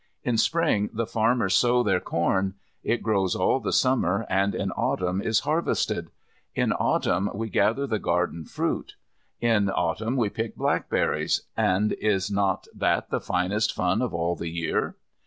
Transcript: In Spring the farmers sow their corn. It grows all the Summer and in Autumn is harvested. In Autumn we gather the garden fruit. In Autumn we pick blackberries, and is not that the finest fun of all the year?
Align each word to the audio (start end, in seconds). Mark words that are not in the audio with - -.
In 0.23 0.35
Spring 0.39 0.89
the 0.91 1.05
farmers 1.05 1.53
sow 1.55 1.83
their 1.83 1.99
corn. 1.99 2.55
It 2.83 3.03
grows 3.03 3.35
all 3.35 3.59
the 3.59 3.71
Summer 3.71 4.25
and 4.31 4.55
in 4.55 4.71
Autumn 4.71 5.21
is 5.21 5.41
harvested. 5.41 6.09
In 6.55 6.73
Autumn 6.73 7.29
we 7.35 7.49
gather 7.51 7.85
the 7.85 7.99
garden 7.99 8.43
fruit. 8.45 8.95
In 9.41 9.69
Autumn 9.69 10.15
we 10.17 10.29
pick 10.29 10.55
blackberries, 10.55 11.43
and 11.55 11.93
is 12.01 12.31
not 12.31 12.65
that 12.73 13.11
the 13.11 13.21
finest 13.21 13.75
fun 13.75 14.01
of 14.01 14.11
all 14.11 14.35
the 14.35 14.49
year? 14.49 14.95